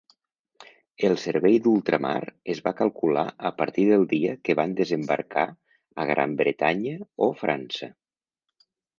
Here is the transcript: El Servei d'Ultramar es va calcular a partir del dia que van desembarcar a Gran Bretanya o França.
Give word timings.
El 1.07 1.15
Servei 1.23 1.57
d'Ultramar 1.65 2.21
es 2.53 2.61
va 2.67 2.71
calcular 2.79 3.25
a 3.49 3.51
partir 3.59 3.85
del 3.89 4.05
dia 4.13 4.33
que 4.49 4.55
van 4.59 4.73
desembarcar 4.79 5.43
a 6.05 6.07
Gran 6.13 6.33
Bretanya 6.39 6.95
o 7.27 7.29
França. 7.43 7.91